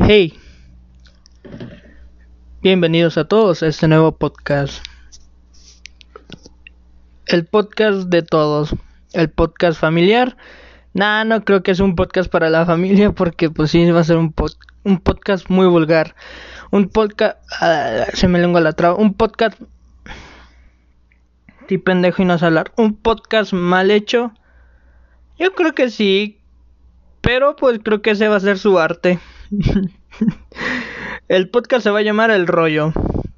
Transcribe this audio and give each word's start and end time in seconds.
Hey, 0.00 0.38
bienvenidos 2.62 3.18
a 3.18 3.26
todos 3.26 3.62
a 3.62 3.66
este 3.66 3.88
nuevo 3.88 4.12
podcast. 4.12 4.82
El 7.26 7.44
podcast 7.44 8.08
de 8.08 8.22
todos, 8.22 8.74
el 9.12 9.28
podcast 9.28 9.78
familiar. 9.78 10.36
Nah, 10.94 11.24
no 11.24 11.44
creo 11.44 11.62
que 11.62 11.72
es 11.72 11.80
un 11.80 11.96
podcast 11.96 12.30
para 12.30 12.48
la 12.48 12.64
familia 12.72 13.10
porque 13.10 13.50
pues 13.50 13.72
sí 13.72 13.90
va 13.90 14.00
a 14.00 14.04
ser 14.04 14.16
un, 14.16 14.32
podcast 14.32 15.50
muy 15.50 15.66
vulgar. 15.66 16.14
Un 16.70 16.88
podcast... 16.88 17.38
Ah, 17.60 18.06
se 18.14 18.28
me 18.28 18.38
lengua 18.38 18.60
la 18.60 18.72
traba. 18.72 18.94
Un 18.94 19.14
podcast... 19.14 19.60
Ti 21.66 21.76
pendejo 21.76 22.22
y 22.22 22.24
no 22.24 22.34
hablar. 22.34 22.72
Un 22.76 22.94
podcast 22.94 23.52
mal 23.52 23.90
hecho. 23.90 24.32
Yo 25.38 25.54
creo 25.54 25.74
que 25.74 25.90
sí. 25.90 26.38
Pero 27.20 27.56
pues 27.56 27.80
creo 27.82 28.00
que 28.00 28.12
ese 28.12 28.28
va 28.28 28.36
a 28.36 28.40
ser 28.40 28.58
su 28.58 28.78
arte. 28.78 29.18
El 31.28 31.48
podcast 31.48 31.84
se 31.84 31.90
va 31.90 32.00
a 32.00 32.02
llamar 32.02 32.30
El 32.30 32.46
Rollo. 32.46 32.92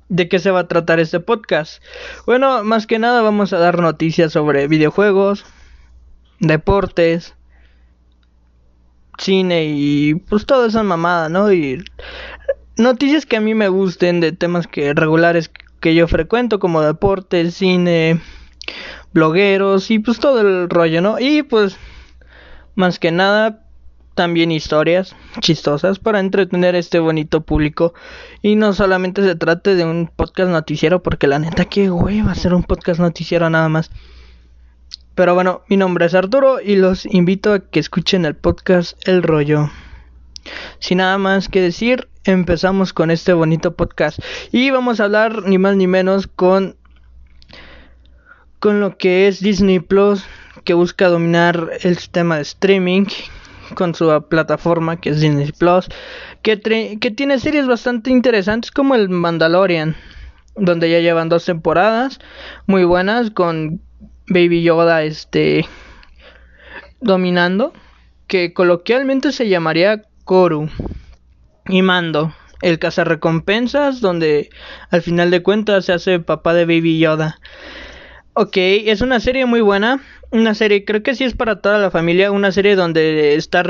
¿De 0.09 0.29
qué 0.29 0.41
se 0.41 0.51
va 0.51 0.61
a 0.61 0.69
tratar 0.69 0.99
este 0.99 1.21
podcast? 1.21 1.83
Bueno, 2.27 2.65
más 2.65 2.87
que 2.87 2.99
nada 2.99 3.23
vamos 3.23 3.53
a 3.53 3.59
dar 3.59 3.79
noticias 3.79 4.33
sobre 4.33 4.67
videojuegos, 4.67 5.45
deportes, 6.41 7.37
cine 9.19 9.67
y 9.67 10.15
pues 10.15 10.47
toda 10.47 10.67
esa 10.67 10.83
mamada, 10.83 11.29
¿no? 11.29 11.53
Y 11.53 11.85
noticias 12.77 13.25
que 13.25 13.37
a 13.37 13.41
mí 13.41 13.55
me 13.55 13.69
gusten 13.69 14.21
de 14.21 14.33
temas 14.33 14.67
que 14.67 14.95
regulares 14.95 15.51
que 15.81 15.95
yo 15.95 16.09
frecuento 16.09 16.59
como 16.59 16.83
deportes, 16.83 17.55
cine, 17.55 18.21
blogueros 19.13 19.93
y 19.93 20.01
pues 20.01 20.19
todo 20.19 20.41
el 20.41 20.69
rollo, 20.69 21.03
¿no? 21.03 21.21
Y 21.21 21.45
pues 21.45 21.77
más 22.75 22.99
que 22.99 23.13
nada 23.13 23.70
también 24.15 24.53
historias 24.53 25.15
chistosas 25.41 25.99
para 25.99 26.21
entretener 26.21 26.75
a 26.75 26.79
este 26.79 26.99
bonito 26.99 27.41
público. 27.43 27.95
Y 28.43 28.57
no 28.57 28.73
solamente 28.73 29.23
se 29.23 29.35
trate 29.35 29.75
de 29.75 29.85
un 29.85 30.11
podcast 30.15 30.51
noticiero 30.51 31.03
porque 31.03 31.27
la 31.27 31.39
neta 31.39 31.65
que 31.65 31.89
a 31.89 32.35
ser 32.35 32.55
un 32.55 32.63
podcast 32.63 33.01
noticiero 33.01 33.49
nada 33.51 33.69
más. 33.69 33.91
Pero 35.15 35.35
bueno 35.35 35.63
mi 35.69 35.77
nombre 35.77 36.07
es 36.07 36.15
Arturo 36.15 36.61
y 36.61 36.77
los 36.77 37.07
invito 37.07 37.53
a 37.53 37.61
que 37.61 37.81
escuchen 37.81 38.25
el 38.25 38.37
podcast 38.37 38.97
El 39.07 39.23
Rollo. 39.23 39.71
Sin 40.79 40.99
nada 40.99 41.19
más 41.19 41.49
que 41.49 41.61
decir 41.61 42.09
empezamos 42.25 42.93
con 42.93 43.11
este 43.11 43.33
bonito 43.33 43.75
podcast. 43.75 44.19
Y 44.53 44.71
vamos 44.71 45.01
a 45.01 45.05
hablar 45.05 45.45
ni 45.45 45.59
más 45.59 45.77
ni 45.77 45.87
menos 45.87 46.27
con 46.27 46.77
con 48.59 48.81
lo 48.81 48.99
que 48.99 49.27
es 49.27 49.41
Disney 49.41 49.81
Plus 49.81 50.25
que 50.65 50.75
busca 50.75 51.09
dominar 51.09 51.71
el 51.83 51.97
sistema 51.97 52.37
de 52.37 52.43
streaming 52.43 53.07
con 53.75 53.95
su 53.95 54.25
plataforma 54.29 55.01
que 55.01 55.11
es 55.11 55.21
Disney 55.21 55.53
Plus, 55.53 55.89
que, 56.43 56.57
tiene 56.57 57.39
series 57.39 57.67
bastante 57.67 58.11
interesantes 58.11 58.71
como 58.71 58.95
el 58.95 59.09
Mandalorian, 59.09 59.97
donde 60.57 60.91
ya 60.91 61.01
llevan 61.01 61.29
dos 61.29 61.45
temporadas 61.45 62.19
muy 62.67 62.85
buenas 62.85 63.31
con 63.31 63.81
Baby 64.29 64.63
Yoda 64.63 65.03
este 65.03 65.67
dominando, 67.01 67.73
que 68.27 68.53
coloquialmente 68.53 69.33
se 69.33 69.49
llamaría 69.49 70.03
Koru 70.25 70.69
y 71.67 71.83
Mando, 71.83 72.35
el 72.63 72.79
cazarrecompensas 72.79 74.01
donde 74.01 74.51
al 74.91 75.03
final 75.03 75.31
de 75.31 75.43
cuentas 75.43 75.87
se 75.87 75.93
hace 75.93 76.21
papá 76.21 76.55
de 76.55 76.65
Baby 76.65 76.99
Yoda. 76.99 77.41
Ok, 78.35 78.57
es 78.57 79.01
una 79.01 79.19
serie 79.19 79.45
muy 79.47 79.61
buena. 79.61 80.01
Una 80.31 80.55
serie, 80.55 80.85
creo 80.85 81.03
que 81.03 81.15
sí 81.17 81.25
es 81.25 81.35
para 81.35 81.61
toda 81.61 81.79
la 81.79 81.91
familia. 81.91 82.31
Una 82.31 82.53
serie 82.53 82.77
donde 82.77 83.35
está, 83.35 83.65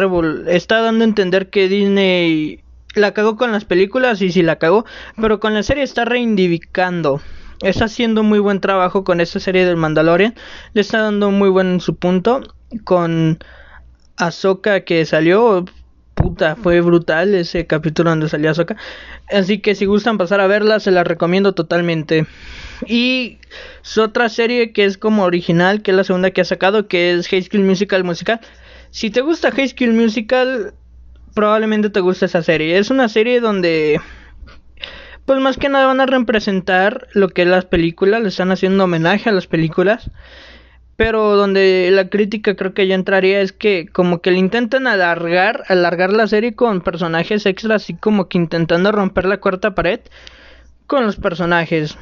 está 0.48 0.82
dando 0.82 1.04
a 1.04 1.08
entender 1.08 1.48
que 1.48 1.68
Disney 1.68 2.60
la 2.94 3.14
cagó 3.14 3.36
con 3.36 3.52
las 3.52 3.64
películas 3.64 4.20
y 4.20 4.30
sí 4.30 4.42
la 4.42 4.56
cagó. 4.56 4.84
Pero 5.16 5.40
con 5.40 5.54
la 5.54 5.62
serie 5.62 5.82
está 5.82 6.04
reivindicando. 6.04 7.22
Está 7.62 7.86
haciendo 7.86 8.22
muy 8.22 8.38
buen 8.38 8.60
trabajo 8.60 9.02
con 9.02 9.20
esta 9.20 9.40
serie 9.40 9.64
del 9.64 9.76
Mandalorian. 9.76 10.34
Le 10.74 10.82
está 10.82 11.00
dando 11.00 11.30
muy 11.30 11.48
buen 11.48 11.68
en 11.68 11.80
su 11.80 11.96
punto. 11.96 12.42
Con 12.84 13.38
Ahsoka 14.16 14.80
que 14.80 15.06
salió. 15.06 15.64
Puta, 16.14 16.54
fue 16.56 16.82
brutal 16.82 17.34
ese 17.34 17.66
capítulo 17.66 18.10
donde 18.10 18.28
salió 18.28 18.50
Ahsoka. 18.50 18.76
Así 19.30 19.60
que 19.60 19.74
si 19.74 19.86
gustan 19.86 20.18
pasar 20.18 20.40
a 20.40 20.46
verla, 20.46 20.80
se 20.80 20.90
la 20.90 21.02
recomiendo 21.02 21.54
totalmente. 21.54 22.26
Y 22.86 23.38
su 23.82 24.02
otra 24.02 24.28
serie 24.28 24.72
que 24.72 24.84
es 24.84 24.98
como 24.98 25.24
original, 25.24 25.82
que 25.82 25.90
es 25.90 25.96
la 25.96 26.04
segunda 26.04 26.30
que 26.30 26.40
ha 26.40 26.44
sacado, 26.44 26.88
que 26.88 27.12
es 27.12 27.28
High 27.28 27.42
School 27.42 27.64
Musical 27.64 28.04
Musical. 28.04 28.40
Si 28.90 29.10
te 29.10 29.20
gusta 29.20 29.50
High 29.50 29.68
School 29.68 29.92
Musical, 29.92 30.74
probablemente 31.34 31.90
te 31.90 32.00
guste 32.00 32.26
esa 32.26 32.42
serie. 32.42 32.78
Es 32.78 32.90
una 32.90 33.08
serie 33.08 33.40
donde, 33.40 34.00
pues 35.26 35.40
más 35.40 35.56
que 35.56 35.68
nada 35.68 35.86
van 35.86 36.00
a 36.00 36.06
representar 36.06 37.08
lo 37.12 37.28
que 37.28 37.42
es 37.42 37.48
las 37.48 37.64
películas, 37.64 38.22
le 38.22 38.28
están 38.28 38.50
haciendo 38.50 38.84
homenaje 38.84 39.28
a 39.28 39.32
las 39.32 39.46
películas. 39.46 40.10
Pero 40.96 41.34
donde 41.34 41.88
la 41.92 42.10
crítica 42.10 42.56
creo 42.56 42.74
que 42.74 42.86
ya 42.86 42.94
entraría 42.94 43.40
es 43.40 43.52
que 43.52 43.88
como 43.90 44.20
que 44.20 44.32
le 44.32 44.38
intentan 44.38 44.86
alargar, 44.86 45.64
alargar 45.68 46.12
la 46.12 46.26
serie 46.26 46.54
con 46.54 46.82
personajes 46.82 47.46
extra, 47.46 47.76
así 47.76 47.94
como 47.94 48.28
que 48.28 48.36
intentando 48.36 48.92
romper 48.92 49.24
la 49.24 49.38
cuarta 49.38 49.74
pared 49.74 50.00
con 50.86 51.06
los 51.06 51.16
personajes. 51.16 51.96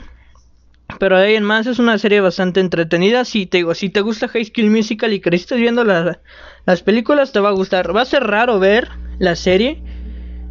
Pero 0.99 1.17
ahí 1.17 1.35
en 1.35 1.45
más 1.45 1.67
es 1.67 1.79
una 1.79 1.99
serie 1.99 2.21
bastante 2.21 2.61
entretenida. 2.61 3.25
Si 3.25 3.47
te 3.47 3.59
digo, 3.59 3.75
si 3.75 3.89
te 3.89 4.01
gusta 4.01 4.29
High 4.29 4.47
School 4.47 4.71
Musical 4.71 5.13
y 5.13 5.21
creíste 5.21 5.57
viendo 5.57 5.85
las 5.85 6.83
películas, 6.83 7.33
te 7.33 7.41
va 7.41 7.51
a 7.51 7.53
gustar. 7.53 7.95
Va 7.95 8.03
a 8.03 8.07
ser 8.07 8.25
raro 8.25 8.59
ver 8.59 8.89
la 9.19 9.37
serie. 9.37 9.83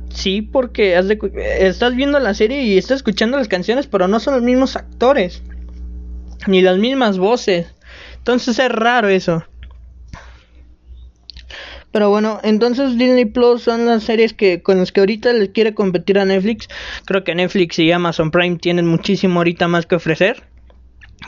Sí, 0.09 0.41
porque 0.41 0.97
estás 1.59 1.95
viendo 1.95 2.19
la 2.19 2.33
serie 2.33 2.63
y 2.63 2.77
estás 2.77 2.97
escuchando 2.97 3.37
las 3.37 3.47
canciones, 3.47 3.87
pero 3.87 4.07
no 4.07 4.19
son 4.19 4.35
los 4.35 4.43
mismos 4.43 4.75
actores. 4.75 5.43
Ni 6.45 6.61
las 6.61 6.77
mismas 6.77 7.17
voces. 7.17 7.67
Entonces 8.17 8.57
es 8.59 8.71
raro 8.71 9.09
eso. 9.09 9.43
Pero 11.97 12.11
bueno, 12.11 12.39
entonces 12.43 12.95
Disney 12.95 13.25
Plus 13.25 13.63
son 13.63 13.87
las 13.87 14.03
series 14.03 14.31
que 14.31 14.61
con 14.61 14.77
las 14.77 14.91
que 14.91 14.99
ahorita 14.99 15.33
les 15.33 15.49
quiere 15.49 15.73
competir 15.73 16.19
a 16.19 16.25
Netflix. 16.25 16.67
Creo 17.05 17.23
que 17.23 17.33
Netflix 17.33 17.79
y 17.79 17.91
Amazon 17.91 18.29
Prime 18.29 18.57
tienen 18.57 18.85
muchísimo 18.85 19.39
ahorita 19.39 19.67
más 19.67 19.87
que 19.87 19.95
ofrecer. 19.95 20.43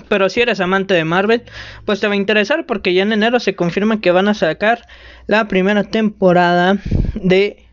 Pero 0.09 0.29
si 0.29 0.41
eres 0.41 0.59
amante 0.59 0.94
de 0.94 1.06
Marvel, 1.06 1.41
pues 1.85 2.00
te 2.00 2.06
va 2.06 2.13
a 2.13 2.18
interesar 2.18 2.68
porque 2.68 2.94
ya 2.94 3.02
en 3.02 3.13
enero 3.13 3.40
se 3.40 3.56
confirma 3.56 4.00
que 4.00 4.12
van 4.12 4.28
a 4.28 4.35
sacar 4.35 4.85
la 5.25 5.47
primera 5.47 5.85
temporada 5.85 6.78
de 7.16 7.66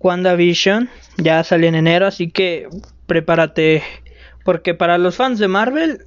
WandaVision. 0.00 0.90
Ya 1.16 1.44
sale 1.44 1.68
en 1.68 1.76
enero, 1.76 2.08
así 2.08 2.28
que 2.28 2.66
prepárate 3.06 3.84
porque 4.44 4.74
para 4.74 4.98
los 4.98 5.14
fans 5.14 5.38
de 5.38 5.46
Marvel 5.46 6.06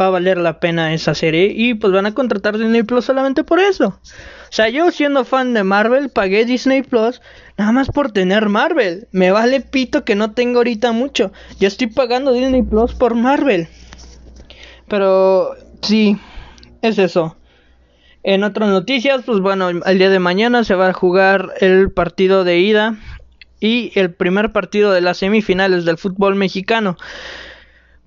va 0.00 0.06
a 0.06 0.10
valer 0.10 0.38
la 0.38 0.60
pena 0.60 0.92
esa 0.92 1.14
serie 1.14 1.52
y 1.54 1.74
pues 1.74 1.92
van 1.92 2.06
a 2.06 2.14
contratar 2.14 2.58
Disney 2.58 2.82
Plus 2.82 3.04
solamente 3.04 3.44
por 3.44 3.60
eso. 3.60 3.88
O 3.88 4.52
sea, 4.52 4.68
yo 4.68 4.90
siendo 4.90 5.24
fan 5.24 5.54
de 5.54 5.64
Marvel 5.64 6.10
pagué 6.10 6.44
Disney 6.44 6.82
Plus 6.82 7.20
nada 7.56 7.72
más 7.72 7.88
por 7.88 8.12
tener 8.12 8.48
Marvel. 8.48 9.08
Me 9.12 9.30
vale 9.30 9.60
pito 9.60 10.04
que 10.04 10.14
no 10.14 10.32
tengo 10.32 10.58
ahorita 10.58 10.92
mucho. 10.92 11.32
Yo 11.58 11.68
estoy 11.68 11.88
pagando 11.88 12.32
Disney 12.32 12.62
Plus 12.62 12.94
por 12.94 13.14
Marvel. 13.14 13.68
Pero 14.88 15.54
sí, 15.82 16.18
es 16.82 16.98
eso. 16.98 17.36
En 18.22 18.44
otras 18.44 18.68
noticias, 18.68 19.22
pues 19.24 19.40
bueno, 19.40 19.68
el 19.68 19.98
día 19.98 20.10
de 20.10 20.18
mañana 20.18 20.64
se 20.64 20.74
va 20.74 20.88
a 20.88 20.92
jugar 20.92 21.54
el 21.60 21.92
partido 21.92 22.44
de 22.44 22.58
ida 22.58 22.96
y 23.60 23.92
el 23.94 24.12
primer 24.12 24.52
partido 24.52 24.92
de 24.92 25.00
las 25.00 25.18
semifinales 25.18 25.84
del 25.84 25.96
fútbol 25.96 26.34
mexicano 26.34 26.96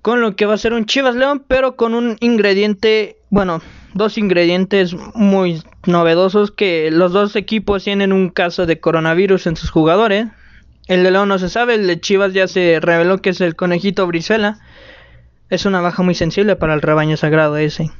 con 0.02 0.20
lo 0.20 0.36
que 0.36 0.46
va 0.46 0.54
a 0.54 0.58
ser 0.58 0.72
un 0.72 0.86
Chivas 0.86 1.14
León, 1.14 1.44
pero 1.46 1.76
con 1.76 1.94
un 1.94 2.16
ingrediente, 2.20 3.16
bueno, 3.28 3.60
dos 3.94 4.18
ingredientes 4.18 4.94
muy 5.14 5.62
novedosos 5.86 6.50
que 6.50 6.90
los 6.90 7.12
dos 7.12 7.36
equipos 7.36 7.84
tienen 7.84 8.12
un 8.12 8.30
caso 8.30 8.66
de 8.66 8.80
coronavirus 8.80 9.46
en 9.46 9.56
sus 9.56 9.70
jugadores. 9.70 10.26
El 10.86 11.04
de 11.04 11.10
León 11.10 11.28
no 11.28 11.38
se 11.38 11.48
sabe, 11.48 11.74
el 11.74 11.86
de 11.86 12.00
Chivas 12.00 12.32
ya 12.32 12.48
se 12.48 12.78
reveló 12.80 13.20
que 13.22 13.30
es 13.30 13.40
el 13.40 13.56
conejito 13.56 14.06
Brizuela. 14.06 14.58
Es 15.48 15.66
una 15.66 15.80
baja 15.80 16.02
muy 16.02 16.14
sensible 16.14 16.56
para 16.56 16.74
el 16.74 16.82
rebaño 16.82 17.16
sagrado 17.16 17.56
ese. 17.56 17.90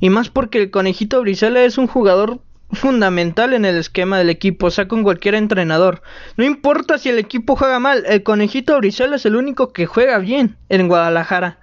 Y 0.00 0.10
más 0.10 0.28
porque 0.28 0.58
el 0.58 0.70
conejito 0.70 1.20
Brizuela 1.20 1.62
es 1.64 1.78
un 1.78 1.86
jugador 1.86 2.40
fundamental 2.72 3.52
en 3.52 3.64
el 3.64 3.76
esquema 3.76 4.18
del 4.18 4.30
equipo, 4.30 4.66
o 4.66 4.70
sea, 4.70 4.88
con 4.88 5.02
cualquier 5.02 5.34
entrenador. 5.34 6.02
No 6.36 6.44
importa 6.44 6.98
si 6.98 7.08
el 7.08 7.18
equipo 7.18 7.56
juega 7.56 7.80
mal, 7.80 8.04
el 8.06 8.22
conejito 8.22 8.76
Brizuela 8.78 9.16
es 9.16 9.26
el 9.26 9.36
único 9.36 9.72
que 9.72 9.86
juega 9.86 10.18
bien 10.18 10.56
en 10.68 10.88
Guadalajara. 10.88 11.58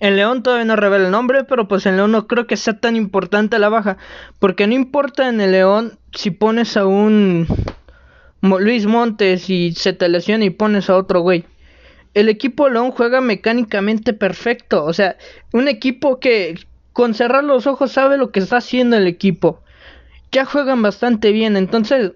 En 0.00 0.16
León 0.16 0.42
todavía 0.42 0.64
no 0.64 0.76
revela 0.76 1.06
el 1.06 1.12
nombre, 1.12 1.44
pero 1.44 1.68
pues 1.68 1.86
en 1.86 1.96
León 1.96 2.12
no 2.12 2.26
creo 2.26 2.46
que 2.46 2.56
sea 2.56 2.78
tan 2.78 2.96
importante 2.96 3.58
la 3.58 3.68
baja, 3.68 3.96
porque 4.38 4.66
no 4.66 4.74
importa 4.74 5.28
en 5.28 5.40
el 5.40 5.52
León 5.52 5.98
si 6.12 6.30
pones 6.30 6.76
a 6.76 6.84
un 6.84 7.46
Luis 8.42 8.86
Montes 8.86 9.48
y 9.48 9.72
se 9.72 9.92
te 9.92 10.08
lesiona 10.08 10.44
y 10.44 10.50
pones 10.50 10.90
a 10.90 10.96
otro 10.96 11.20
güey. 11.20 11.44
El 12.12 12.28
equipo 12.28 12.68
León 12.68 12.90
juega 12.90 13.20
mecánicamente 13.20 14.12
perfecto, 14.12 14.84
o 14.84 14.92
sea, 14.92 15.16
un 15.52 15.68
equipo 15.68 16.20
que 16.20 16.54
con 16.92 17.14
cerrar 17.14 17.42
los 17.42 17.66
ojos 17.66 17.90
sabe 17.90 18.18
lo 18.18 18.30
que 18.30 18.40
está 18.40 18.58
haciendo 18.58 18.96
el 18.96 19.06
equipo 19.06 19.63
ya 20.34 20.44
juegan 20.44 20.82
bastante 20.82 21.32
bien. 21.32 21.56
Entonces, 21.56 22.12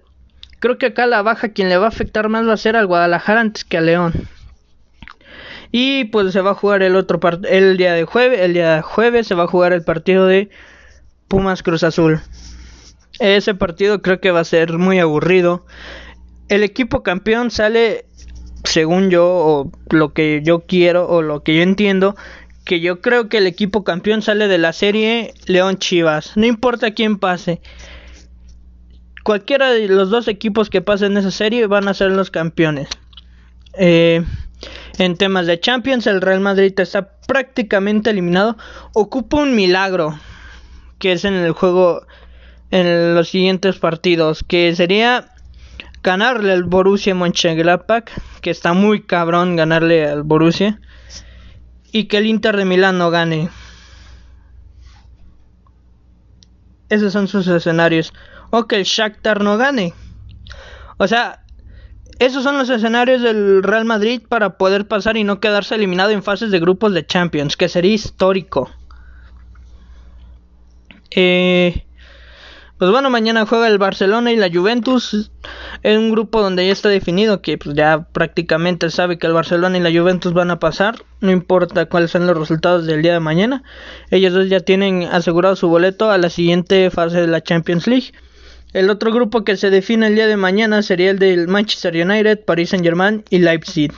Creo 0.59 0.77
que 0.77 0.87
acá 0.87 1.07
la 1.07 1.21
baja 1.21 1.49
quien 1.49 1.69
le 1.69 1.77
va 1.77 1.85
a 1.85 1.89
afectar 1.89 2.27
más 2.27 2.45
va 2.45 2.53
a 2.53 2.57
ser 2.57 2.75
al 2.75 2.85
Guadalajara 2.85 3.39
antes 3.39 3.63
que 3.63 3.77
a 3.77 3.81
León. 3.81 4.13
Y 5.71 6.05
pues 6.05 6.33
se 6.33 6.41
va 6.41 6.51
a 6.51 6.55
jugar 6.55 6.83
el 6.83 6.95
otro 6.95 7.19
el 7.47 7.77
día 7.77 7.93
de 7.93 8.03
jueves, 8.03 8.39
el 8.41 8.53
día 8.53 8.75
de 8.75 8.81
jueves 8.81 9.27
se 9.27 9.35
va 9.35 9.43
a 9.43 9.47
jugar 9.47 9.71
el 9.71 9.83
partido 9.83 10.25
de 10.25 10.49
Pumas 11.27 11.63
Cruz 11.63 11.83
Azul. 11.83 12.19
Ese 13.19 13.53
partido 13.55 14.01
creo 14.01 14.19
que 14.19 14.31
va 14.31 14.41
a 14.41 14.45
ser 14.45 14.77
muy 14.77 14.99
aburrido. 14.99 15.65
El 16.49 16.63
equipo 16.63 17.03
campeón 17.03 17.51
sale 17.51 18.05
según 18.65 19.09
yo 19.09 19.27
o 19.27 19.71
lo 19.91 20.13
que 20.13 20.41
yo 20.43 20.61
quiero 20.61 21.07
o 21.07 21.21
lo 21.21 21.43
que 21.43 21.55
yo 21.55 21.61
entiendo 21.61 22.15
que 22.65 22.81
yo 22.81 23.01
creo 23.01 23.29
que 23.29 23.37
el 23.37 23.47
equipo 23.47 23.83
campeón 23.83 24.21
sale 24.21 24.47
de 24.47 24.57
la 24.57 24.73
serie 24.73 25.33
León 25.47 25.77
Chivas. 25.77 26.33
No 26.35 26.45
importa 26.45 26.91
quién 26.91 27.17
pase. 27.17 27.61
Cualquiera 29.29 29.69
de 29.69 29.87
los 29.87 30.09
dos 30.09 30.27
equipos 30.27 30.71
que 30.71 30.81
pasen 30.81 31.15
esa 31.15 31.29
serie 31.29 31.67
van 31.67 31.87
a 31.87 31.93
ser 31.93 32.09
los 32.09 32.31
campeones. 32.31 32.89
Eh, 33.73 34.25
en 34.97 35.17
temas 35.17 35.45
de 35.45 35.59
Champions, 35.59 36.07
el 36.07 36.19
Real 36.19 36.39
Madrid 36.39 36.73
está 36.79 37.11
prácticamente 37.27 38.09
eliminado. 38.09 38.57
Ocupa 38.95 39.37
un 39.37 39.53
milagro, 39.53 40.17
que 40.97 41.11
es 41.11 41.25
en 41.25 41.35
el 41.35 41.51
juego, 41.51 42.07
en 42.71 43.13
los 43.13 43.29
siguientes 43.29 43.77
partidos, 43.77 44.43
que 44.43 44.75
sería 44.75 45.29
ganarle 46.01 46.51
al 46.51 46.63
Borussia 46.63 47.13
Mönchengladbach, 47.13 48.09
que 48.41 48.49
está 48.49 48.73
muy 48.73 49.03
cabrón 49.03 49.55
ganarle 49.55 50.07
al 50.07 50.23
Borussia, 50.23 50.81
y 51.91 52.05
que 52.05 52.17
el 52.17 52.25
Inter 52.25 52.57
de 52.57 52.65
Milán 52.65 52.97
no 52.97 53.11
gane. 53.11 53.49
Esos 56.89 57.13
son 57.13 57.27
sus 57.27 57.47
escenarios. 57.47 58.11
O 58.51 58.67
que 58.67 58.77
el 58.77 58.83
Shakhtar 58.83 59.43
no 59.43 59.57
gane. 59.57 59.93
O 60.97 61.07
sea, 61.07 61.43
esos 62.19 62.43
son 62.43 62.57
los 62.57 62.69
escenarios 62.69 63.21
del 63.21 63.63
Real 63.63 63.85
Madrid 63.85 64.21
para 64.27 64.57
poder 64.57 64.87
pasar 64.87 65.15
y 65.15 65.23
no 65.23 65.39
quedarse 65.39 65.75
eliminado 65.75 66.11
en 66.11 66.23
fases 66.23 66.51
de 66.51 66.59
grupos 66.59 66.93
de 66.93 67.05
Champions, 67.05 67.55
que 67.55 67.69
sería 67.69 67.93
histórico. 67.93 68.69
Eh, 71.11 71.85
pues 72.79 72.91
bueno, 72.91 73.09
mañana 73.09 73.45
juega 73.45 73.67
el 73.67 73.77
Barcelona 73.77 74.31
y 74.31 74.37
la 74.37 74.49
Juventus. 74.49 75.31
Es 75.83 75.97
un 75.97 76.11
grupo 76.11 76.41
donde 76.41 76.65
ya 76.65 76.71
está 76.71 76.87
definido 76.87 77.41
que 77.41 77.57
pues 77.57 77.75
ya 77.75 78.07
prácticamente 78.11 78.89
sabe 78.89 79.17
que 79.17 79.27
el 79.27 79.33
Barcelona 79.33 79.77
y 79.77 79.81
la 79.81 79.91
Juventus 79.91 80.33
van 80.33 80.49
a 80.49 80.59
pasar. 80.59 80.95
No 81.19 81.29
importa 81.31 81.87
cuáles 81.87 82.11
sean 82.11 82.25
los 82.25 82.37
resultados 82.37 82.85
del 82.85 83.01
día 83.01 83.11
de 83.11 83.19
mañana. 83.19 83.63
Ellos 84.11 84.33
dos 84.33 84.47
ya 84.47 84.61
tienen 84.61 85.03
asegurado 85.03 85.57
su 85.57 85.67
boleto 85.67 86.09
a 86.09 86.17
la 86.17 86.29
siguiente 86.29 86.89
fase 86.89 87.19
de 87.19 87.27
la 87.27 87.41
Champions 87.41 87.85
League. 87.85 88.13
El 88.73 88.89
otro 88.91 89.11
grupo 89.11 89.43
que 89.43 89.57
se 89.57 89.71
define 89.71 90.07
el 90.07 90.15
día 90.15 90.27
de 90.27 90.37
mañana 90.37 90.83
sería 90.83 91.09
el 91.09 91.19
del 91.19 91.47
Manchester 91.47 91.95
United, 91.95 92.45
Paris 92.45 92.69
Saint 92.69 92.85
Germain 92.85 93.23
y 93.29 93.39
Leipzig. 93.39 93.91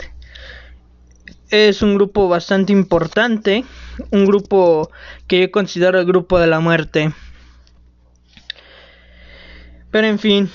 Es 1.50 1.82
un 1.82 1.96
grupo 1.96 2.30
bastante 2.30 2.72
importante, 2.72 3.66
un 4.12 4.26
grupo 4.26 4.90
que 5.28 5.42
yo 5.42 5.52
considero 5.52 6.00
el 6.00 6.06
grupo 6.06 6.40
de 6.40 6.48
la 6.48 6.62
muerte. 6.62 7.12
Pero 9.92 10.08
en 10.08 10.20
fin. 10.20 10.50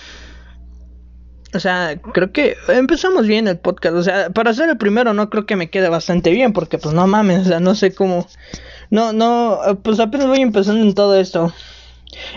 O 1.54 1.60
sea, 1.60 2.00
creo 2.14 2.32
que 2.32 2.56
empezamos 2.68 3.26
bien 3.26 3.46
el 3.48 3.58
podcast. 3.58 3.96
O 3.96 4.02
sea, 4.02 4.30
para 4.30 4.54
ser 4.54 4.70
el 4.70 4.78
primero 4.78 5.12
no 5.12 5.28
creo 5.28 5.44
que 5.44 5.56
me 5.56 5.68
quede 5.68 5.90
bastante 5.90 6.30
bien. 6.30 6.54
Porque 6.54 6.78
pues 6.78 6.94
no 6.94 7.06
mames, 7.06 7.42
o 7.42 7.44
sea, 7.44 7.60
no 7.60 7.74
sé 7.74 7.94
cómo... 7.94 8.26
No, 8.88 9.12
no, 9.12 9.60
pues 9.82 10.00
apenas 10.00 10.26
voy 10.26 10.40
empezando 10.40 10.80
en 10.80 10.94
todo 10.94 11.18
esto. 11.20 11.52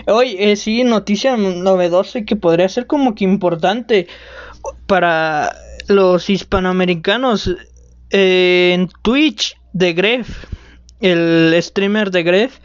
Hoy 0.06 0.36
eh, 0.38 0.56
sí, 0.56 0.84
noticia 0.84 1.36
novedosa 1.36 2.22
que 2.22 2.36
podría 2.36 2.68
ser 2.68 2.86
como 2.86 3.14
que 3.14 3.24
importante 3.24 4.06
para 4.86 5.54
los 5.88 6.28
hispanoamericanos. 6.30 7.50
Eh, 8.10 8.72
en 8.74 8.88
Twitch 9.02 9.56
de 9.72 9.92
Gref, 9.92 10.44
el 11.00 11.54
streamer 11.62 12.10
de 12.10 12.22
Gref, 12.22 12.58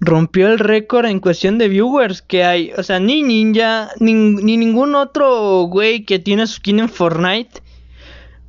rompió 0.00 0.48
el 0.48 0.58
récord 0.58 1.06
en 1.06 1.20
cuestión 1.20 1.58
de 1.58 1.68
viewers 1.68 2.22
que 2.22 2.44
hay. 2.44 2.72
O 2.76 2.82
sea, 2.82 3.00
ni 3.00 3.22
Ninja, 3.22 3.90
ni, 3.98 4.12
ningún 4.14 4.94
otro 4.94 5.62
güey 5.62 6.04
que 6.04 6.18
tiene 6.18 6.46
su 6.46 6.54
skin 6.54 6.80
en 6.80 6.88
Fortnite. 6.88 7.62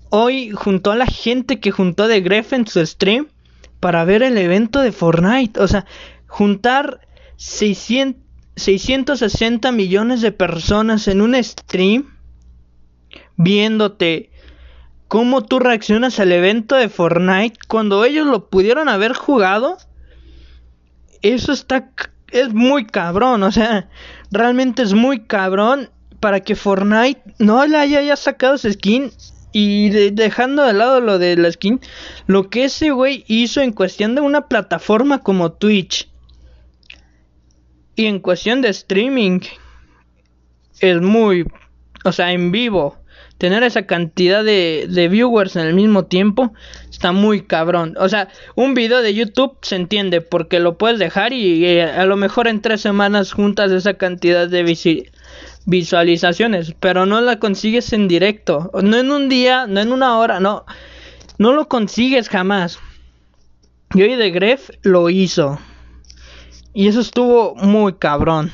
Hoy 0.10 0.52
juntó 0.52 0.92
a 0.92 0.96
la 0.96 1.08
gente 1.08 1.60
que 1.60 1.72
juntó 1.72 2.08
de 2.08 2.22
Gref 2.22 2.54
en 2.54 2.68
su 2.68 2.86
stream 2.86 3.28
para 3.80 4.06
ver 4.06 4.24
el 4.24 4.38
evento 4.38 4.82
de 4.82 4.92
Fortnite. 4.92 5.60
O 5.60 5.68
sea, 5.68 5.86
juntar 6.28 7.02
600, 7.38 8.22
660 8.56 9.72
millones 9.72 10.22
de 10.22 10.31
personas 10.31 11.07
en 11.07 11.22
un 11.22 11.42
stream 11.44 12.18
viéndote 13.36 14.31
cómo 15.07 15.44
tú 15.44 15.60
reaccionas 15.60 16.19
al 16.19 16.31
evento 16.31 16.75
de 16.75 16.89
Fortnite 16.89 17.57
cuando 17.68 18.04
ellos 18.04 18.28
lo 18.28 18.50
pudieron 18.50 18.89
haber 18.89 19.13
jugado 19.13 19.78
eso 21.22 21.51
está 21.54 21.89
es 22.31 22.54
muy 22.54 22.86
cabrón, 22.86 23.44
o 23.44 23.51
sea, 23.51 23.89
realmente 24.31 24.84
es 24.84 24.94
muy 24.94 25.19
cabrón 25.22 25.89
para 26.19 26.42
que 26.42 26.56
Fortnite 26.56 27.22
no 27.39 27.66
le 27.66 27.78
haya, 27.78 28.16
sacado 28.16 28.57
su 28.57 28.72
skin 28.72 29.12
y 29.54 29.89
dejando 30.12 30.63
de 30.63 30.74
lado 30.74 31.00
lo 31.00 31.19
de 31.19 31.38
la 31.38 31.51
skin, 31.51 31.80
lo 32.25 32.50
que 32.50 32.66
ese 32.66 32.92
güey 32.92 33.24
hizo 33.28 33.62
en 33.62 33.72
cuestión 33.72 34.16
de 34.16 34.22
una 34.22 34.48
plataforma 34.48 35.19
como 35.19 35.54
Twitch 35.54 36.10
y 37.98 38.06
en 38.06 38.20
cuestión 38.20 38.62
de 38.62 38.70
streaming 38.70 39.42
es 40.80 41.02
muy, 41.02 41.46
o 42.06 42.12
sea, 42.14 42.32
en 42.32 42.52
vivo 42.52 42.96
tener 43.40 43.64
esa 43.64 43.88
cantidad 43.88 44.44
de, 44.44 45.08
viewers 45.12 45.56
en 45.56 45.66
el 45.66 45.74
mismo 45.74 46.06
tiempo 46.06 46.54
está 46.90 47.12
muy 47.12 47.42
cabrón. 47.42 47.96
O 48.00 48.08
sea, 48.08 48.30
un 48.56 48.76
video 48.76 49.02
de 49.02 49.14
YouTube 49.14 49.58
se 49.62 49.76
entiende 49.76 50.22
porque 50.22 50.60
lo 50.60 50.78
puedes 50.78 51.00
dejar 51.00 51.34
y, 51.34 51.80
a 51.80 52.06
lo 52.06 52.18
mejor 52.18 52.48
en 52.48 52.62
tres 52.62 52.82
semanas 52.82 53.32
juntas 53.32 53.72
esa 53.72 53.96
cantidad 53.96 54.48
de 54.48 54.64
visualizaciones, 55.66 56.76
pero 56.80 57.06
no 57.06 57.20
la 57.22 57.40
consigues 57.40 57.94
en 57.94 58.08
directo, 58.08 58.72
no 58.74 58.98
en 58.98 59.12
un 59.12 59.28
día, 59.28 59.66
no 59.68 59.80
en 59.80 59.92
una 59.92 60.18
hora, 60.20 60.40
no, 60.40 60.66
no 61.40 61.54
lo 61.54 61.68
consigues 61.68 62.30
jamás. 62.30 62.80
Y 63.96 64.04
hoy 64.04 64.16
de 64.16 64.30
Gref 64.30 64.70
lo 64.84 65.10
hizo. 65.10 65.60
Y 66.77 66.88
eso 66.88 67.00
estuvo 67.00 67.56
muy 67.56 67.94
cabrón. 67.94 68.51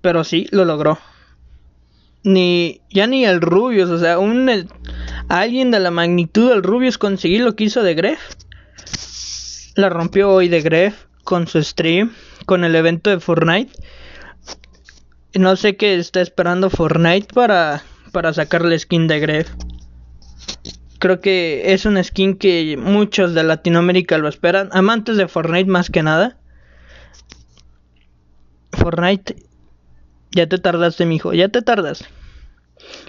Pero 0.00 0.22
sí, 0.22 0.46
lo 0.52 0.64
logró 0.64 0.98
ni 2.22 2.80
ya 2.90 3.08
ni 3.08 3.24
el 3.24 3.40
Rubius, 3.40 3.90
o 3.90 3.98
sea, 3.98 4.18
un 4.18 4.68
alguien 5.28 5.72
de 5.72 5.80
la 5.80 5.90
magnitud 5.90 6.48
del 6.48 6.62
Rubius 6.62 6.96
conseguir 6.96 7.42
lo 7.42 7.54
que 7.54 7.64
hizo 7.64 7.82
de 7.82 7.94
Gref. 7.94 8.20
La 9.74 9.90
rompió 9.90 10.30
hoy 10.30 10.48
de 10.48 10.62
Gref 10.62 11.06
con 11.24 11.48
su 11.48 11.60
stream, 11.60 12.12
con 12.46 12.62
el 12.62 12.76
evento 12.76 13.10
de 13.10 13.18
Fortnite. 13.18 13.72
No 15.34 15.56
sé 15.56 15.76
qué 15.76 15.96
está 15.96 16.20
esperando 16.20 16.70
Fortnite 16.70 17.34
para 17.34 17.82
para 18.12 18.32
sacarle 18.32 18.78
skin 18.78 19.08
de 19.08 19.18
Gref. 19.18 19.50
Creo 21.04 21.20
que 21.20 21.74
es 21.74 21.84
una 21.84 22.02
skin 22.02 22.38
que 22.38 22.78
muchos 22.78 23.34
de 23.34 23.42
Latinoamérica 23.42 24.16
lo 24.16 24.26
esperan, 24.26 24.70
amantes 24.72 25.18
de 25.18 25.28
Fortnite 25.28 25.70
más 25.70 25.90
que 25.90 26.02
nada. 26.02 26.38
Fortnite 28.72 29.36
ya 30.30 30.46
te 30.46 30.56
tardaste, 30.56 31.04
mijo, 31.04 31.34
ya 31.34 31.50
te 31.50 31.60
tardas. 31.60 32.06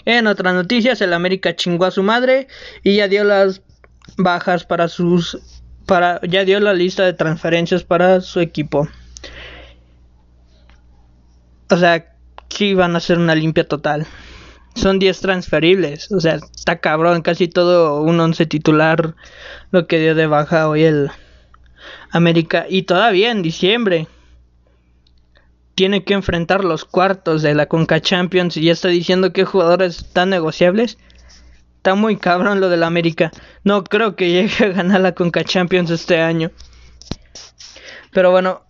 En 0.04 0.28
otras 0.28 0.54
noticias, 0.54 1.00
el 1.00 1.14
América 1.14 1.56
chingó 1.56 1.86
a 1.86 1.92
su 1.92 2.04
madre 2.04 2.50
y 2.84 2.98
ya 2.98 3.08
dio 3.08 3.24
las 3.24 3.62
bajas 4.18 4.66
para 4.66 4.90
sus 4.90 5.40
para 5.86 6.20
ya 6.28 6.44
dio 6.44 6.60
la 6.60 6.74
lista 6.74 7.04
de 7.06 7.14
transferencias 7.14 7.86
para 7.86 8.20
su 8.20 8.42
equipo. 8.42 8.90
O 11.70 11.78
sea, 11.78 12.14
sí 12.50 12.74
van 12.74 12.96
a 12.96 12.98
hacer 12.98 13.18
una 13.18 13.36
limpia 13.36 13.66
total. 13.66 14.06
Son 14.76 15.00
10 15.00 15.20
transferibles, 15.22 16.12
o 16.12 16.20
sea, 16.20 16.36
está 16.36 16.80
cabrón, 16.80 17.22
casi 17.22 17.48
todo 17.48 18.02
un 18.02 18.20
11 18.20 18.46
titular 18.46 19.16
lo 19.72 19.88
que 19.88 20.00
dio 20.00 20.16
de 20.16 20.28
baja 20.28 20.68
hoy 20.68 20.84
el 20.84 21.10
América 22.12 22.66
y 22.70 22.84
todavía 22.84 23.32
en 23.32 23.42
diciembre 23.42 24.08
tiene 25.76 26.06
que 26.06 26.14
enfrentar 26.14 26.64
los 26.64 26.86
cuartos 26.86 27.42
de 27.42 27.54
la 27.54 27.66
Conca 27.68 28.00
Champions 28.00 28.56
y 28.56 28.64
ya 28.64 28.72
está 28.72 28.88
diciendo 28.88 29.34
que 29.34 29.44
jugadores 29.44 29.98
están 29.98 30.30
negociables. 30.30 30.98
Está 31.78 31.96
muy 31.96 32.16
cabrón 32.16 32.62
lo 32.62 32.70
del 32.70 32.84
América. 32.84 33.32
No 33.64 33.84
creo 33.84 34.16
que 34.16 34.32
llegue 34.32 34.66
a 34.66 34.70
ganar 34.70 35.02
la 35.02 35.12
Conca 35.12 35.44
Champions 35.44 35.92
este 35.92 36.22
año. 36.22 36.52
Pero 38.12 38.32
bueno, 38.32 38.64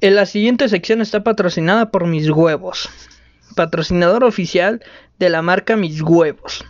en 0.00 0.16
la 0.16 0.26
siguiente 0.26 0.68
sección 0.68 1.00
está 1.00 1.22
patrocinada 1.22 1.92
por 1.92 2.06
Mis 2.06 2.28
Huevos. 2.28 2.90
Patrocinador 3.54 4.24
oficial 4.24 4.82
de 5.18 5.28
la 5.28 5.42
marca 5.42 5.76
Mis 5.76 6.00
Huevos. 6.02 6.64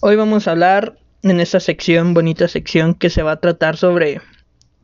Hoy 0.00 0.16
vamos 0.16 0.48
a 0.48 0.52
hablar 0.52 0.98
en 1.22 1.40
esta 1.40 1.60
sección, 1.60 2.14
bonita 2.14 2.48
sección, 2.48 2.94
que 2.94 3.10
se 3.10 3.22
va 3.22 3.32
a 3.32 3.40
tratar 3.40 3.76
sobre 3.76 4.20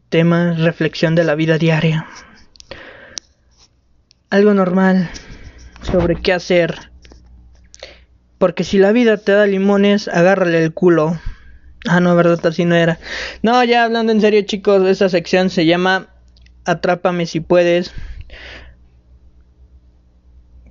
tema 0.08 0.54
reflexión 0.54 1.14
de 1.14 1.24
la 1.24 1.34
vida 1.34 1.58
diaria. 1.58 2.06
algo 4.30 4.52
normal 4.52 5.10
sobre 5.82 6.16
qué 6.16 6.32
hacer. 6.32 6.90
Porque 8.38 8.62
si 8.62 8.78
la 8.78 8.92
vida 8.92 9.16
te 9.16 9.32
da 9.32 9.46
limones, 9.46 10.06
agárrale 10.06 10.62
el 10.62 10.72
culo. 10.72 11.18
Ah, 11.88 12.00
no, 12.00 12.14
verdad, 12.14 12.44
así 12.46 12.64
no 12.64 12.74
era. 12.74 12.98
No, 13.42 13.62
ya 13.64 13.84
hablando 13.84 14.12
en 14.12 14.20
serio, 14.20 14.42
chicos, 14.42 14.86
esta 14.86 15.08
sección 15.08 15.50
se 15.50 15.66
llama 15.66 16.08
Atrápame 16.64 17.26
si 17.26 17.40
puedes. 17.40 17.92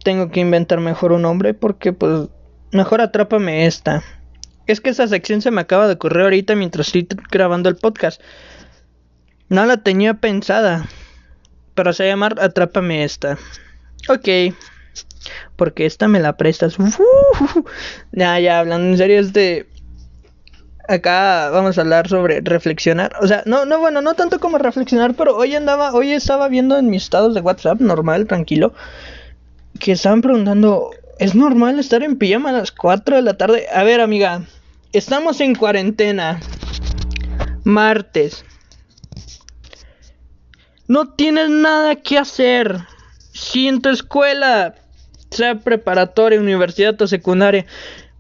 Tengo 0.08 0.32
que 0.32 0.40
inventar 0.40 0.80
mejor 0.80 1.12
un 1.12 1.24
nombre 1.24 1.54
porque, 1.54 1.92
pues, 1.92 2.30
mejor 2.72 3.02
atrápame 3.02 3.66
esta. 3.66 4.04
Es 4.66 4.80
que 4.80 4.92
esa 4.92 5.06
sección 5.06 5.42
se 5.42 5.52
me 5.52 5.60
acaba 5.60 5.86
de 5.86 5.96
ocurrir 5.96 6.22
ahorita 6.22 6.56
mientras 6.56 6.88
estoy 6.88 7.06
grabando 7.30 7.68
el 7.68 7.76
podcast. 7.76 8.22
No 9.50 9.66
la 9.66 9.76
tenía 9.76 10.14
pensada. 10.14 10.88
Pero 11.76 11.92
se 11.92 12.04
va 12.04 12.08
a 12.08 12.12
llamar 12.14 12.40
Atrápame 12.40 13.04
esta. 13.04 13.38
Ok. 14.08 14.56
Porque 15.58 15.86
esta 15.86 16.08
me 16.08 16.22
la 16.22 16.38
prestas. 16.38 16.78
ya, 18.14 18.40
ya, 18.40 18.60
hablando 18.60 18.88
en 18.88 18.98
serio, 18.98 19.20
este. 19.20 19.68
Acá 20.88 21.50
vamos 21.50 21.78
a 21.78 21.82
hablar 21.82 22.08
sobre 22.08 22.40
reflexionar. 22.40 23.12
O 23.20 23.28
sea, 23.28 23.44
no, 23.46 23.66
no, 23.66 23.78
bueno, 23.80 24.02
no 24.02 24.14
tanto 24.14 24.40
como 24.40 24.58
reflexionar, 24.58 25.16
pero 25.16 25.36
hoy 25.36 25.54
andaba, 25.54 25.92
hoy 25.92 26.14
estaba 26.14 26.48
viendo 26.48 26.78
en 26.78 26.90
mis 26.90 27.04
estados 27.04 27.36
de 27.36 27.42
WhatsApp, 27.42 27.82
normal, 27.82 28.26
tranquilo, 28.26 28.74
que 29.78 29.94
estaban 29.94 30.22
preguntando, 30.22 30.92
¿es 31.20 31.36
normal 31.36 31.80
estar 31.80 32.04
en 32.04 32.18
pijama 32.18 32.50
a 32.50 32.54
las 32.54 32.72
4 32.72 33.18
de 33.18 33.22
la 33.22 33.38
tarde? 33.38 33.66
A 33.74 33.84
ver, 33.84 34.02
amiga, 34.02 34.44
estamos 34.94 35.42
en 35.42 35.56
cuarentena. 35.56 36.40
Martes. 37.64 38.46
No 40.88 41.10
tienes 41.10 41.50
nada 41.50 41.96
que 41.96 42.18
hacer. 42.18 42.80
Si 43.34 43.68
en 43.68 43.82
tu 43.82 43.90
escuela, 43.90 44.76
sea 45.32 45.60
preparatoria, 45.60 46.40
universidad 46.40 47.00
o 47.02 47.08
secundaria, 47.08 47.66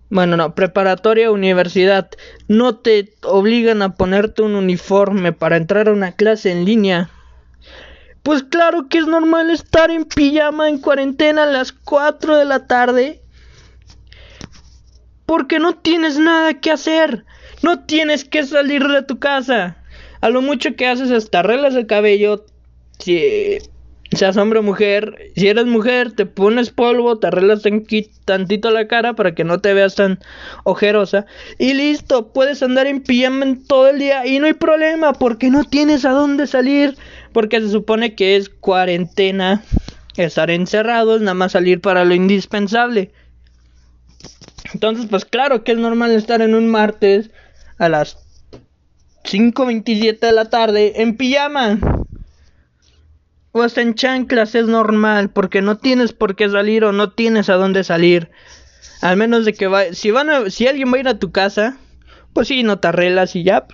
bueno, 0.09 0.37
no, 0.37 0.55
preparatoria, 0.55 1.31
universidad, 1.31 2.09
no 2.47 2.77
te 2.77 3.13
obligan 3.23 3.81
a 3.81 3.95
ponerte 3.95 4.41
un 4.41 4.55
uniforme 4.55 5.33
para 5.33 5.57
entrar 5.57 5.89
a 5.89 5.93
una 5.93 6.13
clase 6.13 6.51
en 6.51 6.65
línea. 6.65 7.09
Pues 8.23 8.43
claro 8.43 8.87
que 8.89 8.97
es 8.97 9.07
normal 9.07 9.49
estar 9.49 9.89
en 9.89 10.05
pijama 10.05 10.69
en 10.69 10.79
cuarentena 10.79 11.43
a 11.43 11.47
las 11.47 11.71
4 11.71 12.37
de 12.37 12.45
la 12.45 12.67
tarde. 12.67 13.21
Porque 15.25 15.59
no 15.59 15.75
tienes 15.75 16.17
nada 16.17 16.55
que 16.55 16.71
hacer. 16.71 17.25
No 17.61 17.79
tienes 17.85 18.25
que 18.25 18.43
salir 18.43 18.87
de 18.87 19.03
tu 19.03 19.19
casa. 19.19 19.77
A 20.21 20.29
lo 20.29 20.41
mucho 20.41 20.75
que 20.75 20.87
haces 20.87 21.11
es 21.11 21.29
te 21.29 21.37
arreglas 21.37 21.75
el 21.75 21.87
cabello, 21.87 22.45
si 22.99 23.57
seas 24.11 24.37
hombre 24.37 24.59
o 24.59 24.63
mujer, 24.63 25.31
si 25.35 25.47
eres 25.47 25.65
mujer, 25.65 26.13
te 26.13 26.25
pones 26.25 26.69
polvo, 26.69 27.17
te 27.19 27.27
arreglas 27.27 27.63
tantito 28.25 28.71
la 28.71 28.87
cara 28.87 29.13
para 29.13 29.35
que 29.35 29.43
no 29.43 29.59
te 29.59 29.73
veas 29.73 29.95
tan 29.95 30.19
ojerosa 30.63 31.25
y 31.57 31.73
listo, 31.73 32.31
puedes 32.31 32.63
andar 32.63 32.87
en 32.87 33.01
pijama 33.01 33.45
todo 33.67 33.89
el 33.89 33.99
día 33.99 34.25
y 34.25 34.39
no 34.39 34.47
hay 34.47 34.53
problema 34.53 35.13
porque 35.13 35.49
no 35.49 35.63
tienes 35.63 36.05
a 36.05 36.11
dónde 36.11 36.47
salir, 36.47 36.97
porque 37.37 37.61
se 37.61 37.69
supone 37.69 38.15
que 38.15 38.35
es 38.35 38.49
cuarentena, 38.49 39.61
estar 40.15 40.49
encerrados, 40.49 41.21
nada 41.21 41.35
más 41.35 41.51
salir 41.51 41.81
para 41.81 42.03
lo 42.03 42.15
indispensable. 42.15 43.11
Entonces, 44.73 45.05
pues 45.07 45.23
claro 45.23 45.63
que 45.63 45.73
es 45.73 45.77
normal 45.77 46.09
estar 46.09 46.41
en 46.41 46.55
un 46.55 46.67
martes 46.67 47.29
a 47.77 47.89
las 47.89 48.17
5.27 49.23 50.17
de 50.17 50.31
la 50.31 50.45
tarde 50.45 51.03
en 51.03 51.15
pijama 51.15 51.77
o 53.51 53.61
hasta 53.61 53.81
en 53.81 53.93
chanclas 53.93 54.55
es 54.55 54.65
normal, 54.65 55.29
porque 55.29 55.61
no 55.61 55.77
tienes 55.77 56.13
por 56.13 56.35
qué 56.35 56.49
salir 56.49 56.85
o 56.85 56.91
no 56.91 57.11
tienes 57.11 57.49
a 57.49 57.53
dónde 57.53 57.83
salir. 57.83 58.31
Al 59.01 59.15
menos 59.15 59.45
de 59.45 59.53
que 59.53 59.67
va, 59.67 59.93
si 59.93 60.09
van 60.09 60.31
a, 60.31 60.49
si 60.49 60.65
alguien 60.65 60.91
va 60.91 60.97
a 60.97 61.01
ir 61.01 61.07
a 61.07 61.19
tu 61.19 61.31
casa, 61.31 61.77
pues 62.33 62.47
sí, 62.47 62.63
no 62.63 62.79
te 62.79 62.87
arreglas 62.87 63.35
y 63.35 63.43
ya. 63.43 63.67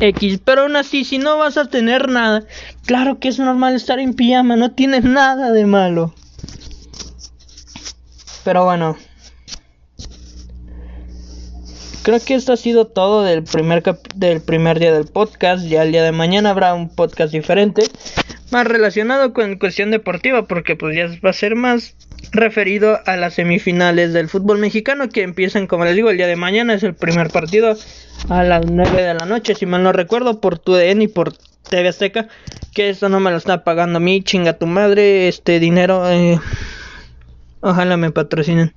X, 0.00 0.40
pero 0.44 0.62
aún 0.62 0.76
así, 0.76 1.04
si 1.04 1.18
no 1.18 1.38
vas 1.38 1.56
a 1.56 1.66
tener 1.66 2.08
nada, 2.08 2.44
claro 2.84 3.18
que 3.18 3.28
es 3.28 3.38
normal 3.38 3.74
estar 3.74 3.98
en 3.98 4.14
pijama, 4.14 4.56
no 4.56 4.72
tienes 4.72 5.04
nada 5.04 5.50
de 5.52 5.66
malo. 5.66 6.14
Pero 8.44 8.64
bueno. 8.64 8.96
Creo 12.02 12.20
que 12.20 12.34
esto 12.34 12.52
ha 12.52 12.56
sido 12.58 12.86
todo 12.86 13.22
del 13.22 13.44
primer, 13.44 13.82
del 14.14 14.42
primer 14.42 14.78
día 14.78 14.92
del 14.92 15.06
podcast. 15.06 15.64
Ya 15.64 15.82
el 15.82 15.92
día 15.92 16.02
de 16.02 16.12
mañana 16.12 16.50
habrá 16.50 16.74
un 16.74 16.94
podcast 16.94 17.32
diferente 17.32 17.84
más 18.54 18.66
relacionado 18.68 19.32
con 19.32 19.58
cuestión 19.58 19.90
deportiva 19.90 20.46
porque 20.46 20.76
pues 20.76 20.96
ya 20.96 21.08
va 21.24 21.30
a 21.30 21.32
ser 21.32 21.56
más 21.56 21.96
referido 22.32 23.00
a 23.06 23.16
las 23.16 23.34
semifinales 23.34 24.12
del 24.12 24.28
fútbol 24.28 24.58
mexicano 24.58 25.08
que 25.08 25.22
empiezan 25.22 25.66
como 25.66 25.84
les 25.84 25.96
digo 25.96 26.10
el 26.10 26.16
día 26.16 26.26
de 26.26 26.36
mañana 26.36 26.74
es 26.74 26.82
el 26.82 26.94
primer 26.94 27.30
partido 27.30 27.76
a 28.28 28.42
las 28.42 28.66
9 28.66 29.02
de 29.02 29.14
la 29.14 29.26
noche 29.26 29.54
si 29.54 29.66
mal 29.66 29.82
no 29.82 29.92
recuerdo 29.92 30.40
por 30.40 30.58
TUDN 30.58 31.02
y 31.02 31.08
por 31.08 31.32
TV 31.68 31.88
Azteca 31.88 32.28
que 32.74 32.90
eso 32.90 33.08
no 33.08 33.20
me 33.20 33.30
lo 33.30 33.36
está 33.36 33.64
pagando 33.64 33.98
a 33.98 34.00
mí 34.00 34.22
chinga 34.22 34.54
tu 34.54 34.66
madre 34.66 35.28
este 35.28 35.60
dinero 35.60 36.10
eh, 36.10 36.38
ojalá 37.64 37.96
me 37.96 38.10
patrocinen. 38.10 38.74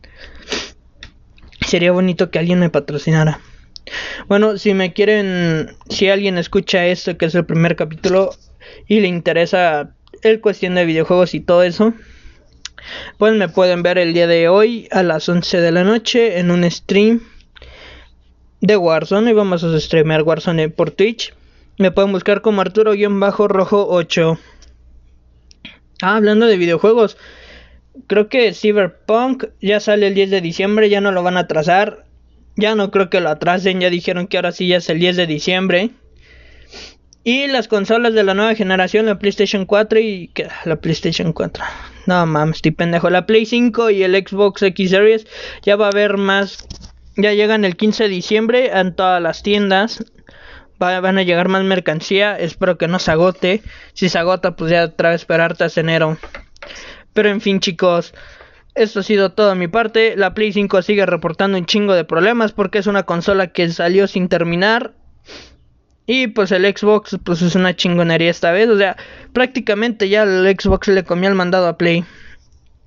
Sería 1.67 1.91
bonito 1.91 2.31
que 2.31 2.39
alguien 2.39 2.59
me 2.59 2.69
patrocinara. 2.69 3.41
Bueno, 4.27 4.57
si 4.57 4.73
me 4.73 4.93
quieren, 4.93 5.75
si 5.89 6.09
alguien 6.09 6.37
escucha 6.37 6.85
esto, 6.85 7.17
que 7.17 7.25
es 7.25 7.35
el 7.35 7.45
primer 7.45 7.75
capítulo, 7.75 8.31
y 8.87 9.01
le 9.01 9.07
interesa 9.07 9.91
el 10.23 10.39
cuestión 10.39 10.75
de 10.75 10.85
videojuegos 10.85 11.33
y 11.33 11.41
todo 11.41 11.63
eso, 11.63 11.93
pues 13.17 13.33
me 13.33 13.49
pueden 13.49 13.83
ver 13.83 13.97
el 13.97 14.13
día 14.13 14.27
de 14.27 14.49
hoy 14.49 14.87
a 14.91 15.03
las 15.03 15.27
11 15.27 15.61
de 15.61 15.71
la 15.71 15.83
noche 15.83 16.39
en 16.39 16.51
un 16.51 16.69
stream 16.69 17.21
de 18.61 18.77
Warzone 18.77 19.31
y 19.31 19.33
vamos 19.33 19.63
a 19.63 19.79
streamear 19.79 20.23
Warzone 20.23 20.69
por 20.69 20.91
Twitch. 20.91 21.33
Me 21.77 21.91
pueden 21.91 22.11
buscar 22.11 22.41
como 22.41 22.61
Arturo-Rojo 22.61 23.87
8. 23.89 24.39
Ah, 26.01 26.15
hablando 26.15 26.45
de 26.45 26.57
videojuegos, 26.57 27.17
creo 28.07 28.29
que 28.29 28.53
Cyberpunk 28.53 29.45
ya 29.61 29.79
sale 29.79 30.07
el 30.07 30.15
10 30.15 30.29
de 30.31 30.41
diciembre, 30.41 30.89
ya 30.89 31.01
no 31.01 31.11
lo 31.11 31.23
van 31.23 31.37
a 31.37 31.41
atrasar. 31.41 32.05
Ya 32.55 32.73
no 32.73 32.89
creo 32.89 33.11
que 33.11 33.21
lo 33.21 33.29
atrasen, 33.29 33.79
ya 33.79 33.91
dijeron 33.91 34.25
que 34.25 34.37
ahora 34.37 34.51
sí 34.51 34.67
ya 34.67 34.77
es 34.77 34.89
el 34.89 34.99
10 34.99 35.15
de 35.15 35.27
diciembre. 35.27 35.91
Y 37.23 37.47
las 37.47 37.67
consolas 37.67 38.13
de 38.13 38.23
la 38.23 38.33
nueva 38.33 38.55
generación, 38.55 39.05
la 39.05 39.19
PlayStation 39.19 39.65
4 39.65 39.99
y 39.99 40.31
la 40.65 40.77
PlayStation 40.77 41.33
4. 41.33 41.63
No 42.07 42.25
mames, 42.25 42.55
estoy 42.55 42.71
pendejo. 42.71 43.09
La 43.09 43.25
Play 43.25 43.45
5 43.45 43.89
y 43.89 44.01
el 44.01 44.15
Xbox 44.15 44.63
X 44.63 44.91
Series 44.91 45.27
ya 45.61 45.75
va 45.75 45.87
a 45.87 45.89
haber 45.89 46.15
más. 46.15 46.65
Ya 47.17 47.33
llegan 47.33 47.65
el 47.65 47.75
15 47.75 48.03
de 48.03 48.09
diciembre 48.09 48.71
en 48.73 48.95
todas 48.95 49.21
las 49.21 49.43
tiendas. 49.43 50.05
van 50.79 51.17
a 51.17 51.23
llegar 51.23 51.49
más 51.49 51.65
mercancía. 51.65 52.39
Espero 52.39 52.77
que 52.77 52.87
no 52.87 52.99
se 52.99 53.11
agote. 53.11 53.61
Si 53.93 54.07
se 54.07 54.17
agota, 54.17 54.55
pues 54.55 54.71
ya 54.71 54.85
otra 54.85 55.09
vez 55.09 55.21
esperarte 55.21 55.65
hasta 55.65 55.81
enero. 55.81 56.17
Pero 57.11 57.29
en 57.29 57.41
fin, 57.41 57.59
chicos. 57.59 58.13
Esto 58.73 59.01
ha 59.01 59.03
sido 59.03 59.33
todo 59.33 59.53
mi 59.55 59.67
parte. 59.67 60.15
La 60.15 60.33
Play 60.33 60.53
5 60.53 60.81
sigue 60.83 61.05
reportando 61.05 61.57
un 61.57 61.65
chingo 61.65 61.93
de 61.93 62.05
problemas 62.05 62.53
porque 62.53 62.77
es 62.77 62.87
una 62.87 63.03
consola 63.03 63.47
que 63.47 63.69
salió 63.69 64.07
sin 64.07 64.29
terminar 64.29 64.93
y 66.09 66.27
pues 66.27 66.53
el 66.53 66.65
Xbox 66.65 67.17
pues 67.23 67.41
es 67.41 67.53
una 67.55 67.75
chingonería 67.75 68.31
esta 68.31 68.53
vez. 68.53 68.69
O 68.69 68.77
sea, 68.77 68.95
prácticamente 69.33 70.07
ya 70.07 70.23
el 70.23 70.47
Xbox 70.57 70.87
le 70.87 71.03
comió 71.03 71.29
el 71.29 71.35
mandado 71.35 71.67
a 71.67 71.77
Play. 71.77 72.05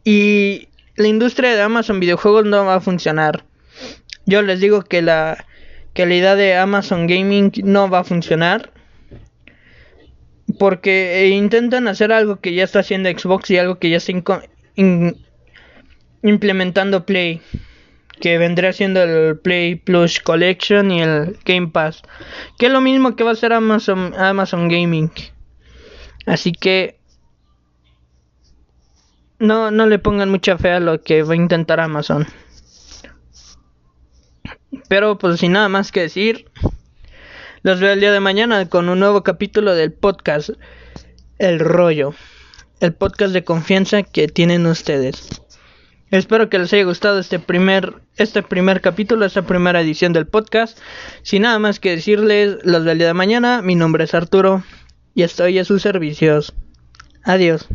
Y 0.05 0.69
la 0.97 1.07
industria 1.07 1.55
de 1.55 1.61
Amazon 1.61 2.00
videojuegos 2.00 2.47
no 2.47 2.65
va 2.65 2.77
a 2.77 2.81
funcionar. 2.81 3.45
Yo 4.25 4.41
les 4.41 4.61
digo 4.61 4.83
que 4.83 5.03
la, 5.03 5.45
que 5.93 6.05
idea 6.05 6.35
de 6.35 6.57
Amazon 6.57 7.07
Gaming 7.07 7.53
no 7.62 7.91
va 7.91 8.00
a 8.00 8.05
funcionar. 8.05 8.73
Porque 10.59 11.29
intentan 11.29 11.89
hacer 11.89 12.12
algo 12.12 12.41
que 12.41 12.55
ya 12.55 12.65
está 12.65 12.81
haciendo 12.81 13.11
Xbox 13.11 13.50
y 13.50 13.59
algo 13.59 13.79
que 13.79 13.91
ya 13.91 13.99
está 13.99 14.12
implementando 16.23 17.05
Play 17.05 17.43
que 18.21 18.39
vendría 18.39 18.73
siendo 18.73 19.03
el 19.03 19.39
Play 19.39 19.75
Plus 19.75 20.21
Collection 20.21 20.91
y 20.91 21.03
el 21.03 21.39
Game 21.45 21.69
Pass, 21.69 22.03
que 22.59 22.67
es 22.67 22.73
lo 22.73 22.81
mismo 22.81 23.17
que 23.17 23.25
va 23.25 23.33
a 23.33 23.37
ser 23.37 23.53
Amazon, 23.53 24.15
Amazon 24.17 24.69
Gaming. 24.69 25.11
Así 26.27 26.53
que 26.53 27.00
no, 29.39 29.71
no 29.71 29.87
le 29.87 29.99
pongan 29.99 30.31
mucha 30.31 30.59
fe 30.59 30.71
a 30.71 30.81
lo 30.81 31.03
que 31.03 31.23
va 31.23 31.33
a 31.33 31.37
intentar 31.37 31.81
Amazon. 31.81 32.27
Pero 34.89 35.19
pues 35.19 35.41
sin 35.41 35.53
nada 35.53 35.69
más 35.69 35.91
que 35.91 36.03
decir, 36.03 36.50
los 37.62 37.81
veo 37.81 37.93
el 37.93 38.00
día 38.00 38.12
de 38.12 38.21
mañana 38.21 38.69
con 38.69 38.89
un 38.89 39.00
nuevo 39.00 39.23
capítulo 39.23 39.75
del 39.75 39.93
podcast 39.93 40.50
El 41.39 41.59
Rollo, 41.59 42.15
el 42.81 42.93
podcast 42.93 43.33
de 43.33 43.45
confianza 43.45 44.03
que 44.03 44.29
tienen 44.29 44.67
ustedes. 44.67 45.43
Espero 46.11 46.49
que 46.49 46.59
les 46.59 46.73
haya 46.73 46.85
gustado 46.85 47.21
este 47.21 47.38
primer, 47.38 47.95
este 48.17 48.43
primer 48.43 48.81
capítulo, 48.81 49.25
esta 49.25 49.43
primera 49.43 49.81
edición 49.81 50.12
del 50.12 50.26
podcast. 50.26 50.76
Sin 51.23 51.43
nada 51.43 51.59
más 51.61 51.79
que 51.79 51.90
decirles, 51.90 52.59
los 52.64 52.85
del 52.85 52.99
día 52.99 53.07
de 53.07 53.14
mañana, 53.14 53.62
mi 53.62 53.76
nombre 53.76 54.05
es 54.05 54.14
Arturo 54.14 54.64
y 55.14 55.23
estoy 55.23 55.59
a 55.61 55.64
sus 55.64 55.83
servicios. 55.83 56.52
Adiós. 57.23 57.69